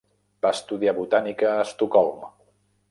Va 0.45 0.51
estudiar 0.57 0.95
botànica 1.01 1.53
a 1.53 1.61
Estocolm. 1.69 2.27